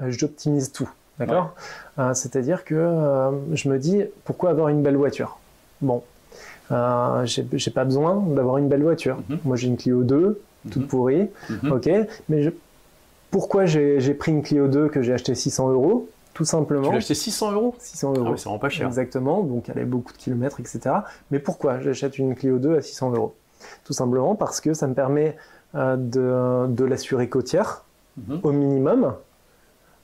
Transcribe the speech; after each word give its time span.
j'optimise 0.00 0.72
tout. 0.72 0.90
D'accord 1.18 1.54
C'est-à-dire 2.14 2.64
que 2.64 3.30
je 3.52 3.68
me 3.68 3.78
dis, 3.78 4.04
pourquoi 4.24 4.50
avoir 4.50 4.68
une 4.68 4.82
belle 4.82 4.96
voiture? 4.96 5.38
Bon, 5.80 6.02
j'ai 7.24 7.70
pas 7.72 7.84
besoin 7.84 8.16
d'avoir 8.16 8.58
une 8.58 8.68
belle 8.68 8.82
voiture. 8.82 9.18
Mhm. 9.28 9.38
Moi, 9.44 9.56
j'ai 9.56 9.68
une 9.68 9.76
Clio 9.76 10.02
2, 10.02 10.40
toute 10.70 10.82
mhm. 10.82 10.88
pourrie, 10.88 11.28
mhm. 11.48 11.72
ok, 11.72 11.90
mais 12.28 12.42
je, 12.42 12.50
pourquoi 13.30 13.66
j'ai 13.66 14.14
pris 14.14 14.32
une 14.32 14.42
Clio 14.42 14.68
2 14.68 14.88
que 14.88 15.02
j'ai 15.02 15.12
acheté 15.12 15.34
600 15.34 15.70
euros? 15.70 16.08
Tout 16.34 16.44
simplement. 16.44 16.88
Tu 16.88 16.92
l'as 16.92 16.98
acheté 16.98 17.14
600 17.14 17.52
euros? 17.52 17.74
600 17.78 18.14
euros. 18.14 18.30
Ah 18.32 18.34
c'est 18.36 18.44
vraiment 18.44 18.58
pas 18.58 18.68
cher. 18.68 18.86
Exactement, 18.86 19.42
donc 19.42 19.70
elle 19.70 19.78
a 19.78 19.84
beaucoup 19.84 20.12
de 20.12 20.18
kilomètres, 20.18 20.60
etc. 20.60 20.96
Mais 21.30 21.38
pourquoi 21.38 21.80
j'achète 21.80 22.18
une 22.18 22.34
Clio 22.34 22.58
2 22.58 22.76
à 22.76 22.82
600 22.82 23.12
euros? 23.12 23.34
Tout 23.84 23.94
simplement 23.94 24.34
parce 24.34 24.60
que 24.60 24.74
ça 24.74 24.86
me 24.86 24.94
permet 24.94 25.36
euh, 25.74 25.96
de, 25.96 26.70
de 26.72 26.84
l'assurer 26.84 27.28
côtière 27.28 27.84
mhm. 28.18 28.40
au 28.42 28.52
minimum. 28.52 29.14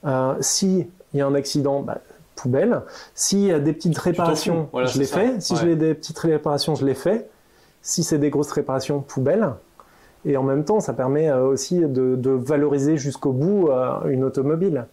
Euh, 0.05 0.35
S'il 0.41 0.87
y 1.13 1.21
a 1.21 1.25
un 1.25 1.35
accident, 1.35 1.81
bah, 1.81 1.99
poubelle. 2.35 2.81
S'il 3.15 3.45
y 3.45 3.51
a 3.51 3.59
des 3.59 3.73
petites 3.73 3.97
réparations, 3.97 4.69
je 4.73 4.99
les 4.99 5.05
fais. 5.05 5.39
Si 5.39 5.55
j'ai 5.55 5.75
des 5.75 5.93
petites 5.93 6.19
réparations, 6.19 6.75
je 6.75 6.85
les 6.85 6.95
fais. 6.95 7.27
Si 7.81 8.03
c'est 8.03 8.17
des 8.17 8.29
grosses 8.29 8.51
réparations, 8.51 9.01
poubelle. 9.01 9.49
Et 10.25 10.37
en 10.37 10.43
même 10.43 10.63
temps, 10.63 10.79
ça 10.79 10.93
permet 10.93 11.29
euh, 11.29 11.43
aussi 11.43 11.79
de, 11.79 12.29
valoriser 12.29 12.97
jusqu'au 12.97 13.33
bout 13.33 13.67
euh, 13.69 14.09
une 14.09 14.23
automobile. 14.23 14.85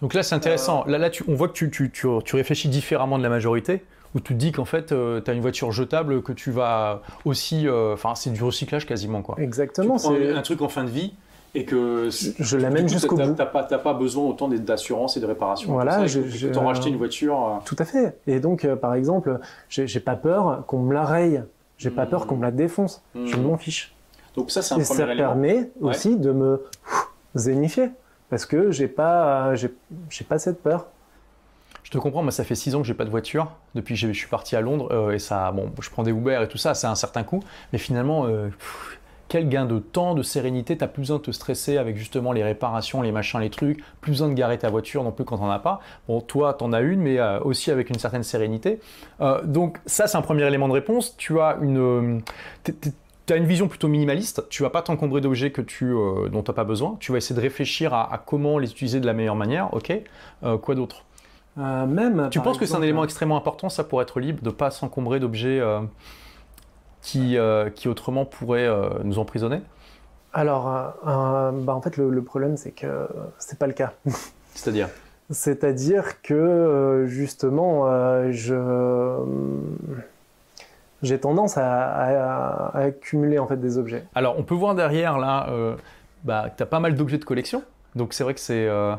Donc 0.00 0.14
là, 0.14 0.22
c'est 0.22 0.34
intéressant. 0.34 0.84
Là, 0.86 0.98
là 0.98 1.10
on 1.28 1.34
voit 1.34 1.48
que 1.48 1.52
tu, 1.52 1.70
tu, 1.70 1.90
tu, 1.90 2.36
réfléchis 2.36 2.68
différemment 2.68 3.18
de 3.18 3.22
la 3.22 3.28
majorité, 3.28 3.84
où 4.14 4.20
tu 4.20 4.34
te 4.34 4.38
dis 4.38 4.52
qu'en 4.52 4.64
fait, 4.64 4.92
euh, 4.92 5.20
tu 5.20 5.30
as 5.30 5.34
une 5.34 5.40
voiture 5.40 5.72
jetable 5.72 6.22
que 6.22 6.32
tu 6.32 6.50
vas 6.50 7.02
aussi. 7.24 7.66
Enfin, 7.68 8.14
c'est 8.14 8.30
du 8.30 8.42
recyclage 8.42 8.86
quasiment. 8.86 9.22
Quoi. 9.22 9.36
Exactement. 9.38 9.98
C'est 9.98 10.32
un 10.32 10.42
truc 10.42 10.62
en 10.62 10.68
fin 10.68 10.84
de 10.84 10.90
vie 10.90 11.14
et 11.56 11.64
que 11.64 12.10
je 12.10 12.56
l'amène 12.56 12.88
jusqu'au 12.88 13.16
bout. 13.16 13.22
Tu 13.22 13.30
n'as 13.30 13.46
pas, 13.46 13.64
pas, 13.64 13.94
besoin 13.94 14.24
autant 14.24 14.46
d'assurance 14.48 15.16
et 15.16 15.20
de 15.20 15.26
réparation. 15.26 15.72
Voilà, 15.72 16.06
je, 16.06 16.22
je, 16.28 16.48
t'en 16.48 16.66
racheter 16.66 16.90
une 16.90 16.98
voiture. 16.98 17.60
Tout 17.64 17.76
à 17.78 17.84
fait. 17.84 18.18
Et 18.26 18.40
donc, 18.40 18.66
par 18.76 18.94
exemple, 18.94 19.40
j'ai 19.68 20.00
pas 20.00 20.16
peur 20.16 20.64
qu'on 20.66 20.80
me 20.80 20.92
la 20.92 21.04
raye. 21.04 21.42
J'ai 21.78 21.90
pas 21.90 22.06
peur 22.06 22.24
hmm. 22.24 22.28
qu'on 22.28 22.36
me 22.36 22.42
la 22.42 22.50
défonce. 22.50 23.02
Je 23.14 23.36
hmm. 23.36 23.42
m'en 23.42 23.56
fiche. 23.56 23.94
Donc 24.34 24.50
ça, 24.50 24.62
c'est 24.62 24.74
un 24.74 24.78
et 24.78 24.84
ça 24.84 25.06
permet 25.06 25.70
aussi 25.80 26.16
de 26.16 26.30
me 26.30 26.62
zénifier 27.34 27.90
parce 28.28 28.44
que 28.44 28.70
j'ai 28.70 28.88
pas, 28.88 29.54
j'ai 29.54 30.24
pas 30.28 30.38
cette 30.38 30.62
peur. 30.62 30.86
Je 31.84 31.90
te 31.90 31.98
comprends, 31.98 32.22
moi 32.22 32.32
ça 32.32 32.42
fait 32.42 32.56
six 32.56 32.74
ans 32.74 32.80
que 32.80 32.86
j'ai 32.86 32.94
pas 32.94 33.04
de 33.04 33.10
voiture 33.10 33.52
depuis 33.76 33.94
que 33.94 34.00
je 34.00 34.12
suis 34.12 34.26
parti 34.26 34.56
à 34.56 34.60
Londres 34.60 34.88
euh, 34.90 35.12
et 35.12 35.20
ça, 35.20 35.52
bon, 35.52 35.70
je 35.80 35.88
prends 35.88 36.02
des 36.02 36.10
Uber 36.10 36.40
et 36.42 36.48
tout 36.48 36.58
ça, 36.58 36.74
c'est 36.74 36.88
un 36.88 36.96
certain 36.96 37.22
coût, 37.22 37.40
mais 37.72 37.78
finalement, 37.78 38.26
euh, 38.26 38.48
quel 39.28 39.48
gain 39.48 39.64
de 39.64 39.78
temps, 39.78 40.14
de 40.14 40.22
sérénité, 40.22 40.76
t'as 40.76 40.86
plus 40.86 41.02
besoin 41.02 41.18
de 41.18 41.22
te 41.22 41.30
stresser 41.30 41.78
avec 41.78 41.96
justement 41.96 42.32
les 42.32 42.44
réparations, 42.44 43.02
les 43.02 43.12
machins, 43.12 43.40
les 43.40 43.50
trucs, 43.50 43.82
plus 44.00 44.12
besoin 44.12 44.28
de 44.28 44.34
garer 44.34 44.58
ta 44.58 44.70
voiture 44.70 45.02
non 45.02 45.12
plus 45.12 45.24
quand 45.24 45.38
t'en 45.38 45.50
as 45.50 45.58
pas. 45.58 45.80
Bon, 46.08 46.20
toi 46.20 46.54
t'en 46.54 46.72
as 46.72 46.80
une, 46.80 47.00
mais 47.00 47.18
euh, 47.18 47.40
aussi 47.40 47.70
avec 47.70 47.90
une 47.90 47.98
certaine 47.98 48.22
sérénité. 48.22 48.80
donc 49.44 49.78
ça 49.86 50.06
c'est 50.06 50.16
un 50.16 50.22
premier 50.22 50.46
élément 50.46 50.68
de 50.68 50.72
réponse. 50.72 51.16
Tu 51.16 51.40
as 51.40 51.58
une, 51.60 52.22
tu 53.26 53.32
as 53.32 53.36
une 53.36 53.44
vision 53.44 53.68
plutôt 53.68 53.88
minimaliste, 53.88 54.44
tu 54.48 54.62
vas 54.62 54.70
pas 54.70 54.82
t'encombrer 54.82 55.20
d'objets 55.20 55.50
que 55.50 55.60
tu, 55.60 55.86
euh, 55.86 56.28
dont 56.28 56.42
tu 56.42 56.50
n'as 56.50 56.54
pas 56.54 56.64
besoin, 56.64 56.96
tu 57.00 57.12
vas 57.12 57.18
essayer 57.18 57.34
de 57.34 57.40
réfléchir 57.40 57.92
à, 57.92 58.22
comment 58.24 58.58
les 58.58 58.70
utiliser 58.70 59.00
de 59.00 59.06
la 59.06 59.12
meilleure 59.12 59.34
manière, 59.34 59.74
ok? 59.74 59.92
Euh, 60.44 60.58
Quoi 60.58 60.74
d'autre? 60.76 61.04
Euh, 61.58 61.86
Même. 61.86 62.28
Tu 62.30 62.40
penses 62.40 62.58
que 62.58 62.66
c'est 62.66 62.76
un 62.76 62.82
élément 62.82 63.02
extrêmement 63.02 63.36
important, 63.36 63.68
ça, 63.68 63.82
pour 63.82 64.00
être 64.00 64.20
libre, 64.20 64.42
de 64.42 64.48
ne 64.48 64.54
pas 64.54 64.70
s'encombrer 64.70 65.18
d'objets 65.18 65.60
qui, 67.06 67.38
qui 67.74 67.88
autrement 67.88 68.24
pourraient 68.24 68.68
nous 69.04 69.18
emprisonner 69.18 69.60
Alors, 70.32 70.64
bah, 71.04 71.74
en 71.74 71.80
fait, 71.80 71.96
le, 71.96 72.22
problème, 72.22 72.56
c'est 72.56 72.72
que 72.72 73.06
c'est 73.38 73.58
pas 73.58 73.66
le 73.66 73.72
cas. 73.72 73.92
C'est-à-dire 74.54 74.88
C'est-à-dire 75.30 76.20
que, 76.22 77.04
justement, 77.06 77.84
je 78.32 79.22
j'ai 81.02 81.18
tendance 81.18 81.56
à, 81.56 82.70
accumuler 82.74 83.38
en 83.38 83.46
fait 83.46 83.56
des 83.56 83.78
objets. 83.78 84.04
Alors 84.14 84.38
on 84.38 84.42
peut 84.42 84.54
voir 84.54 84.74
derrière 84.74 85.18
là, 85.18 85.48
euh, 85.50 85.74
bah, 86.24 86.50
tu 86.54 86.62
as 86.62 86.66
pas 86.66 86.80
mal 86.80 86.94
d'objets 86.94 87.18
de 87.18 87.24
collection. 87.24 87.62
Donc 87.94 88.12
c'est 88.12 88.24
vrai 88.24 88.34
que 88.34 88.40
c'est... 88.40 88.66
Euh, 88.66 88.94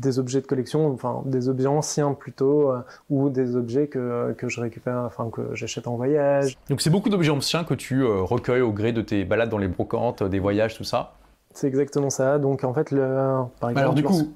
des 0.00 0.18
objets 0.18 0.40
de 0.40 0.46
collection, 0.46 0.92
enfin 0.92 1.22
des 1.26 1.48
objets 1.48 1.66
anciens 1.66 2.14
plutôt, 2.14 2.70
euh, 2.70 2.80
ou 3.08 3.28
des 3.28 3.54
objets 3.54 3.86
que, 3.86 4.32
que, 4.36 4.48
je 4.48 4.60
récupère, 4.60 5.02
enfin 5.06 5.30
que 5.30 5.54
j'achète 5.54 5.86
en 5.86 5.96
voyage. 5.96 6.56
Donc 6.68 6.80
c'est 6.80 6.90
beaucoup 6.90 7.08
d'objets 7.08 7.30
anciens 7.30 7.64
que 7.64 7.74
tu 7.74 8.04
recueilles 8.04 8.62
au 8.62 8.72
gré 8.72 8.92
de 8.92 9.02
tes 9.02 9.24
balades 9.24 9.50
dans 9.50 9.58
les 9.58 9.68
brocantes, 9.68 10.22
des 10.22 10.38
voyages, 10.38 10.76
tout 10.76 10.84
ça 10.84 11.14
C'est 11.54 11.68
exactement 11.68 12.10
ça. 12.10 12.38
Donc 12.38 12.64
en 12.64 12.74
fait, 12.74 12.90
le, 12.90 13.44
par 13.60 13.70
exemple, 13.70 13.78
alors 13.78 13.94
du 13.94 14.02
coup, 14.02 14.32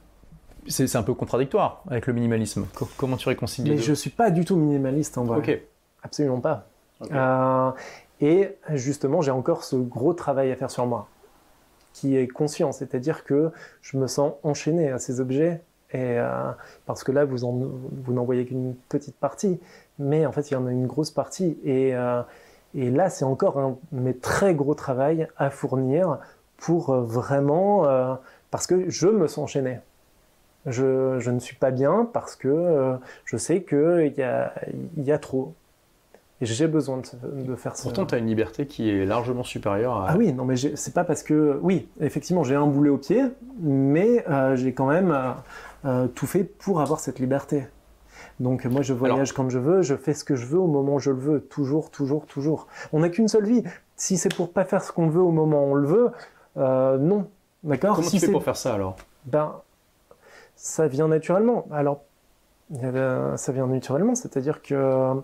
c'est 0.69 0.97
un 0.97 1.03
peu 1.03 1.15
contradictoire 1.15 1.83
avec 1.89 2.07
le 2.07 2.13
minimalisme. 2.13 2.67
Comment 2.97 3.17
tu 3.17 3.29
réconcilies 3.29 3.71
Mais 3.71 3.79
je 3.79 3.93
suis 3.93 4.11
pas 4.11 4.31
du 4.31 4.45
tout 4.45 4.57
minimaliste 4.57 5.19
en 5.19 5.25
vrai. 5.25 5.39
Ok. 5.39 5.61
Absolument 6.03 6.41
pas. 6.41 6.67
Euh, 7.13 7.71
et 8.21 8.57
justement, 8.75 9.23
j'ai 9.23 9.31
encore 9.31 9.65
ce 9.65 9.77
gros 9.77 10.15
travail 10.15 10.53
à 10.53 10.57
faire 10.57 10.71
sur 10.71 10.87
moi, 10.87 11.09
qui 11.95 12.17
est 12.17 12.29
conscient, 12.29 12.73
c'est-à-dire 12.73 13.25
que 13.25 13.51
je 13.81 13.97
me 13.97 14.07
sens 14.07 14.35
enchaîné 14.43 14.91
à 14.91 14.99
ces 14.99 15.21
objets, 15.21 15.63
et, 15.93 16.19
euh, 16.19 16.51
parce 16.87 17.05
que 17.05 17.13
là, 17.13 17.25
vous, 17.25 17.45
en, 17.45 17.53
vous 17.53 18.13
n'en 18.13 18.25
voyez 18.25 18.45
qu'une 18.45 18.75
petite 18.89 19.17
partie, 19.17 19.61
mais 19.99 20.27
en 20.27 20.33
fait, 20.33 20.51
il 20.51 20.55
y 20.55 20.57
en 20.57 20.67
a 20.67 20.73
une 20.73 20.89
grosse 20.89 21.13
partie. 21.13 21.57
Et, 21.65 21.95
euh, 21.95 22.23
là, 22.75 23.09
c'est 23.09 23.25
encore 23.25 23.59
un 23.59 23.79
mais 23.93 24.13
très 24.13 24.55
gros 24.55 24.75
travail 24.75 25.29
à 25.37 25.51
fournir 25.51 26.19
pour 26.57 26.93
vraiment, 26.95 27.87
parce 28.51 28.67
que 28.67 28.91
je 28.91 29.07
me 29.07 29.29
sens 29.29 29.45
enchaîné. 29.45 29.79
Je, 30.67 31.31
ne 31.31 31.39
suis 31.39 31.57
pas 31.57 31.71
bien 31.71 32.09
parce 32.13 32.35
que 32.35 32.97
je 33.25 33.37
sais 33.37 33.63
qu'il 33.63 34.15
y 34.17 35.13
a 35.13 35.19
trop. 35.19 35.55
Et 36.45 36.47
j'ai 36.47 36.67
besoin 36.67 37.01
de, 37.23 37.57
faire 37.57 37.75
ça. 37.75 37.85
Pourtant, 37.85 38.05
tu 38.05 38.15
as 38.15 38.19
une 38.19 38.27
liberté 38.27 38.67
qui 38.67 38.91
est 38.91 39.07
largement 39.07 39.45
supérieure 39.45 39.97
à. 39.97 40.09
Ah 40.11 40.17
oui, 40.19 40.31
non, 40.31 40.45
mais 40.45 40.57
c'est 40.57 40.93
pas 40.93 41.03
parce 41.03 41.23
que. 41.23 41.59
Oui, 41.63 41.89
effectivement, 42.03 42.45
j'ai 42.45 42.55
un 42.55 42.67
boulet 42.67 42.91
au 42.91 42.99
pied, 42.99 43.23
mais 43.61 44.29
euh, 44.29 44.55
j'ai 44.55 44.75
quand 44.75 44.87
même 44.87 45.11
euh, 45.11 45.31
euh, 45.87 46.07
tout 46.07 46.27
fait 46.27 46.45
pour 46.45 46.83
avoir 46.83 47.01
cette 47.01 47.19
liberté. 47.19 47.67
Donc, 48.41 48.67
moi, 48.67 48.83
je 48.83 48.93
voyage 48.93 49.33
quand 49.33 49.49
je 49.49 49.59
veux, 49.59 49.81
je 49.81 49.95
fais 49.95 50.13
ce 50.13 50.23
que 50.23 50.37
je 50.37 50.45
veux 50.45 50.59
au 50.59 50.67
moment 50.67 50.97
où 50.97 50.99
je 50.99 51.13
le 51.13 51.19
veux, 51.19 51.41
toujours, 51.41 51.91
toujours, 51.91 52.27
toujours. 52.27 52.67
On 52.93 53.01
n'a 53.01 53.09
qu'une 53.09 53.29
seule 53.29 53.47
vie. 53.47 53.63
Si 53.97 54.19
c'est 54.19 54.35
pour 54.35 54.53
pas 54.53 54.67
faire 54.67 54.85
ce 54.85 54.93
qu'on 54.93 55.09
veut 55.09 55.23
au 55.23 55.31
moment 55.31 55.65
où 55.65 55.71
on 55.71 55.75
le 55.75 55.87
veut, 55.87 56.11
non. 56.57 57.27
D'accord? 57.63 57.97
Comment 57.97 58.07
si 58.07 58.19
tu 58.19 58.27
fais 58.27 58.33
pour 58.33 58.45
faire 58.45 58.57
ça 58.57 58.75
alors? 58.75 58.97
Ben, 59.25 59.55
ça 60.57 60.89
vient 60.89 61.09
naturellement. 61.09 61.65
Alors, 61.73 62.03
ça 63.37 63.53
vient 63.53 63.67
naturellement, 63.67 64.15
c'est-à-dire 64.15 64.61
que 64.61 65.15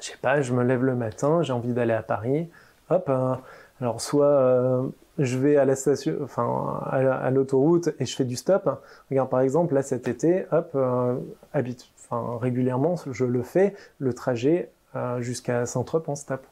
je 0.00 0.06
sais 0.08 0.16
pas, 0.20 0.40
je 0.40 0.52
me 0.52 0.62
lève 0.62 0.84
le 0.84 0.94
matin, 0.94 1.42
j'ai 1.42 1.52
envie 1.52 1.72
d'aller 1.72 1.92
à 1.92 2.02
Paris, 2.02 2.48
hop, 2.90 3.06
euh, 3.08 3.34
alors 3.80 4.00
soit 4.00 4.26
euh, 4.26 4.86
je 5.18 5.38
vais 5.38 5.56
à 5.56 5.64
la 5.64 5.76
station, 5.76 6.16
enfin 6.22 6.80
à, 6.90 7.30
l'autoroute 7.30 7.90
et 7.98 8.06
je 8.06 8.14
fais 8.14 8.24
du 8.24 8.36
stop. 8.36 8.82
Regarde 9.10 9.30
par 9.30 9.40
exemple 9.40 9.74
là 9.74 9.82
cet 9.82 10.08
été, 10.08 10.46
hop, 10.52 10.70
euh, 10.74 11.16
habite, 11.52 11.88
enfin 11.98 12.38
régulièrement 12.40 12.96
je 13.10 13.24
le 13.24 13.42
fais, 13.42 13.74
le 13.98 14.12
trajet 14.12 14.70
jusqu'à 15.18 15.66
Saint-Trope 15.66 16.08
en 16.08 16.16
stop. 16.16 16.44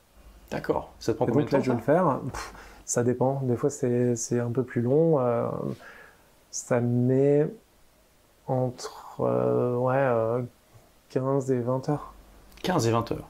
D'accord. 0.51 0.93
Ça 1.01 1.13
te 1.13 1.17
prend 1.17 1.27
combien 1.27 1.45
de 1.45 1.51
temps 1.51 1.61
je 1.61 1.71
vais 1.71 1.77
le 1.77 1.83
faire? 1.83 2.21
ça 2.85 3.03
dépend. 3.03 3.41
Des 3.43 3.57
fois 3.57 3.71
c'est 3.71 4.39
un 4.39 4.51
peu 4.51 4.63
plus 4.63 4.83
long. 4.83 5.19
ça 6.51 6.81
met 6.81 7.49
entre 8.47 9.21
ouais 9.79 10.45
15 11.11 11.51
et 11.51 11.61
20 11.61 11.89
heures. 11.89 12.13
15 12.63 12.87
et 12.87 12.91
20 12.91 13.13
heures. 13.13 13.29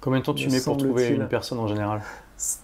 Combien 0.00 0.20
de 0.20 0.24
temps 0.24 0.34
tu 0.34 0.48
mets 0.48 0.60
pour 0.60 0.76
trouver 0.76 1.08
une 1.08 1.26
personne 1.28 1.58
en 1.58 1.66
général 1.66 2.02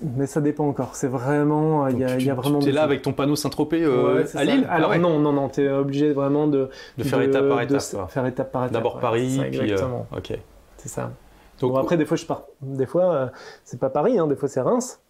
mais 0.02 0.26
ça 0.26 0.40
dépend 0.40 0.68
encore. 0.68 0.94
C'est 0.94 1.08
vraiment, 1.08 1.88
il 1.88 1.98
y, 1.98 2.04
a, 2.04 2.16
y 2.18 2.30
a 2.30 2.34
vraiment. 2.34 2.60
Tu 2.60 2.68
es 2.68 2.72
là 2.72 2.84
avec 2.84 3.02
ton 3.02 3.12
panneau 3.12 3.34
Saint-Tropez 3.34 3.82
euh, 3.82 4.24
à 4.34 4.44
Lille 4.44 4.66
Alors 4.70 4.92
ah 4.92 4.98
non, 4.98 5.18
non, 5.18 5.32
non. 5.32 5.48
Tu 5.48 5.62
es 5.62 5.68
obligé 5.68 6.12
vraiment 6.12 6.46
de, 6.46 6.70
de 6.96 7.04
faire 7.04 7.20
étape 7.20 7.48
par 7.48 7.60
étape. 7.60 7.82
faire 8.08 8.26
étape 8.26 8.52
par 8.52 8.64
étape. 8.64 8.72
D'abord 8.72 9.00
Paris, 9.00 9.40
puis. 9.50 9.58
Euh, 9.58 9.62
exactement. 9.62 10.06
ok. 10.16 10.38
C'est 10.76 10.88
ça. 10.88 11.10
Donc 11.60 11.76
après, 11.76 11.96
des 11.96 12.04
fois, 12.04 12.16
je 12.16 12.25
pars. 12.25 12.44
Des 12.60 12.86
fois, 12.86 13.14
euh, 13.14 13.26
c'est 13.64 13.80
pas 13.80 13.90
Paris. 13.90 14.19
Hein, 14.19 14.28
des 14.28 14.37
fois, 14.37 14.48
c'est 14.48 14.60
Reims. 14.60 15.00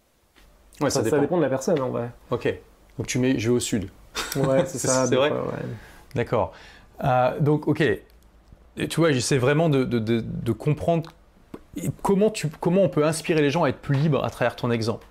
Ouais, 0.81 0.89
ça, 0.89 1.03
ça, 1.03 1.19
dépend. 1.19 1.37
de 1.37 1.43
la 1.43 1.49
personne, 1.49 1.79
en 1.79 1.89
vrai. 1.89 2.09
Ok. 2.31 2.53
Donc 2.97 3.07
tu 3.07 3.19
mets, 3.19 3.37
je 3.37 3.49
vais 3.49 3.55
au 3.55 3.59
sud. 3.59 3.89
Ouais, 4.35 4.65
c'est 4.65 4.77
ça. 4.87 5.05
c'est 5.05 5.15
vrai. 5.15 5.31
D'accord. 6.15 6.53
donc, 7.39 7.67
ok. 7.67 7.81
Et 8.77 8.87
tu 8.89 8.99
vois, 8.99 9.11
j'essaie 9.11 9.37
vraiment 9.37 9.69
de 9.69 10.51
comprendre 10.53 11.11
comment, 12.01 12.29
tu, 12.29 12.49
comment 12.59 12.81
on 12.81 12.89
peut 12.89 13.05
inspirer 13.05 13.41
les 13.41 13.49
gens 13.49 13.63
à 13.63 13.69
être 13.69 13.79
plus 13.79 13.95
libres 13.95 14.23
à 14.23 14.29
travers 14.29 14.55
ton 14.55 14.71
exemple? 14.71 15.05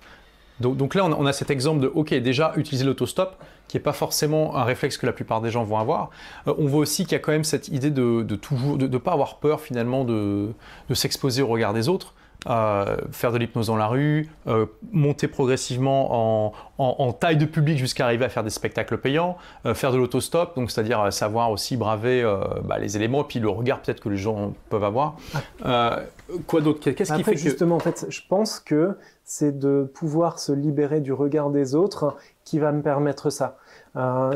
Donc, 0.61 0.95
là, 0.95 1.03
on 1.03 1.25
a, 1.25 1.33
cet 1.33 1.51
exemple 1.51 1.81
de, 1.81 1.87
OK, 1.87 2.13
déjà, 2.13 2.53
utiliser 2.55 2.85
l'autostop, 2.85 3.43
qui 3.67 3.75
n'est 3.75 3.83
pas 3.83 3.91
forcément 3.91 4.55
un 4.55 4.63
réflexe 4.63 4.97
que 4.97 5.05
la 5.05 5.11
plupart 5.11 5.41
des 5.41 5.51
gens 5.51 5.65
vont 5.65 5.77
avoir. 5.77 6.11
Euh, 6.47 6.53
on 6.57 6.67
voit 6.67 6.79
aussi 6.79 7.03
qu'il 7.03 7.11
y 7.11 7.15
a 7.15 7.19
quand 7.19 7.33
même 7.33 7.43
cette 7.43 7.67
idée 7.67 7.91
de, 7.91 8.23
toujours, 8.35 8.77
de 8.77 8.87
ne 8.87 8.97
pas 8.97 9.11
avoir 9.11 9.39
peur 9.39 9.59
finalement 9.59 10.05
de, 10.05 10.53
de 10.87 10.93
s'exposer 10.93 11.41
au 11.41 11.47
regard 11.47 11.73
des 11.73 11.89
autres. 11.89 12.13
Euh, 12.47 12.97
faire 13.11 13.31
de 13.31 13.37
l'hypnose 13.37 13.67
dans 13.67 13.75
la 13.75 13.87
rue, 13.87 14.29
euh, 14.47 14.65
monter 14.91 15.27
progressivement 15.27 16.53
en, 16.77 17.13
taille 17.13 17.37
de 17.37 17.45
public 17.45 17.77
jusqu'à 17.77 18.05
arriver 18.05 18.25
à 18.25 18.29
faire 18.29 18.43
des 18.43 18.49
spectacles 18.49 18.97
payants, 18.97 19.37
faire 19.73 19.91
de 19.91 19.97
l'autostop, 19.97 20.55
donc 20.55 20.69
c'est-à-dire 20.69 21.11
savoir 21.13 21.51
aussi 21.51 21.77
braver 21.77 22.23
bah, 22.65 22.77
les 22.77 22.97
éléments 22.97 23.21
et 23.21 23.27
puis 23.27 23.39
le 23.39 23.49
regard 23.49 23.81
peut-être 23.81 24.01
que 24.01 24.09
les 24.09 24.17
gens 24.17 24.53
peuvent 24.69 24.83
avoir. 24.83 25.15
Ah. 25.63 26.01
quoi 26.47 26.61
d'autre? 26.61 26.91
Qu'est-ce 26.91 27.13
qui 27.13 27.23
fait 27.23 27.37
justement, 27.37 27.77
en 27.77 27.79
fait, 27.79 28.05
je 28.09 28.21
pense 28.27 28.59
que 28.59 28.97
c'est 29.23 29.57
de 29.57 29.89
pouvoir 29.93 30.39
se 30.39 30.51
libérer 30.51 30.99
du 30.99 31.13
regard 31.13 31.49
des 31.49 31.75
autres 31.75 32.17
qui 32.43 32.59
va 32.59 32.71
me 32.71 32.81
permettre 32.81 33.29
ça. 33.29 33.57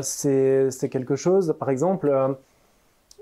c'est 0.02 0.88
quelque 0.90 1.16
chose, 1.16 1.54
par 1.58 1.68
exemple, 1.68 2.36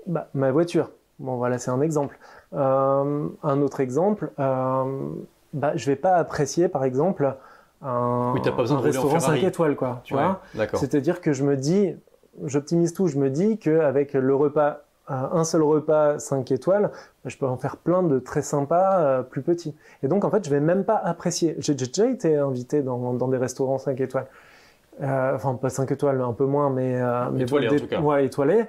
bah, 0.07 0.29
ma 0.33 0.51
voiture. 0.51 0.89
Bon, 1.19 1.35
voilà, 1.35 1.57
c'est 1.57 1.71
un 1.71 1.81
exemple. 1.81 2.17
Euh, 2.53 3.27
un 3.43 3.61
autre 3.61 3.81
exemple, 3.81 4.31
euh, 4.39 5.09
bah, 5.53 5.73
je 5.75 5.85
vais 5.85 5.97
pas 5.97 6.15
apprécier, 6.15 6.69
par 6.69 6.85
exemple, 6.85 7.35
un, 7.81 8.33
restaurant 8.33 9.19
5 9.19 9.43
étoiles, 9.43 9.75
quoi. 9.75 10.01
Tu 10.03 10.13
vois 10.13 10.41
C'est-à-dire 10.73 11.21
que 11.21 11.33
je 11.33 11.43
me 11.43 11.57
dis, 11.57 11.93
j'optimise 12.45 12.93
tout, 12.93 13.07
je 13.07 13.17
me 13.17 13.29
dis 13.29 13.57
qu'avec 13.57 14.13
le 14.13 14.33
repas, 14.33 14.81
euh, 15.11 15.13
un 15.33 15.43
seul 15.43 15.61
repas 15.61 16.19
5 16.19 16.51
étoiles, 16.51 16.91
je 17.25 17.37
peux 17.37 17.47
en 17.47 17.57
faire 17.57 17.77
plein 17.77 18.01
de 18.01 18.19
très 18.19 18.41
sympas, 18.41 18.99
euh, 18.99 19.21
plus 19.21 19.41
petits. 19.41 19.75
Et 20.03 20.07
donc, 20.07 20.23
en 20.23 20.29
fait, 20.29 20.45
je 20.45 20.49
vais 20.49 20.61
même 20.61 20.85
pas 20.85 20.97
apprécier. 20.97 21.55
J'ai 21.59 21.73
déjà 21.73 22.07
été 22.07 22.37
invité 22.37 22.81
dans, 22.81 23.13
dans 23.13 23.27
des 23.27 23.37
restaurants 23.37 23.77
5 23.77 23.99
étoiles. 23.99 24.27
enfin, 25.01 25.55
pas 25.55 25.69
5 25.69 25.91
étoiles, 25.91 26.21
un 26.21 26.33
peu 26.33 26.45
moins, 26.45 26.69
mais, 26.69 27.01
mais 27.33 27.41
étoilé, 27.41 27.67
en 27.67 27.75
tout 27.75 27.87
cas. 27.87 27.99
Ouais, 27.99 28.25
étoilé. 28.25 28.65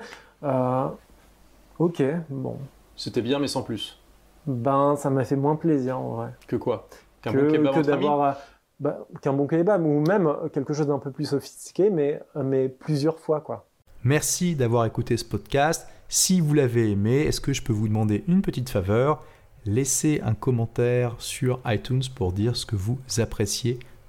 Ok, 1.81 2.03
bon. 2.29 2.57
C'était 2.95 3.23
bien, 3.23 3.41
mais 3.41 3.49
sans 3.49 3.63
plus. 3.63 3.99
Ben, 4.47 4.95
ça 4.97 5.11
m'a 5.11 5.25
fait 5.25 5.37
moins 5.37 5.57
plaisir 5.57 5.99
en 5.99 6.15
vrai. 6.15 6.31
Que 6.47 6.57
quoi? 6.57 6.89
Qu'un 7.23 7.33
bon 7.33 7.51
kebab 7.51 7.75
que 7.75 7.81
d'avoir 7.81 8.23
euh, 8.23 8.33
bah, 8.79 8.99
qu'un 9.21 9.33
bon 9.33 9.47
kebab 9.47 9.85
ou 9.85 10.01
même 10.01 10.33
quelque 10.53 10.73
chose 10.73 10.87
d'un 10.87 10.99
peu 10.99 11.11
plus 11.11 11.27
sophistiqué, 11.27 11.91
mais, 11.91 12.23
mais 12.35 12.69
plusieurs 12.69 13.19
fois 13.19 13.41
quoi. 13.41 13.67
Merci 14.05 14.55
d'avoir 14.55 14.87
écouté 14.87 15.17
ce 15.17 15.25
podcast. 15.25 15.87
Si 16.09 16.41
vous 16.41 16.55
l'avez 16.55 16.91
aimé, 16.91 17.21
est-ce 17.23 17.41
que 17.41 17.53
je 17.53 17.63
peux 17.63 17.73
vous 17.73 17.87
demander 17.87 18.25
une 18.27 18.41
petite 18.41 18.71
faveur? 18.71 19.23
Laissez 19.67 20.23
un 20.25 20.35
commentaire 20.35 21.15
sur 21.19 21.61
iTunes 21.67 22.03
pour 22.15 22.33
dire 22.33 22.57
ce 22.57 22.65
que 22.65 22.77
vous 22.77 22.99
appréciez 23.19 23.79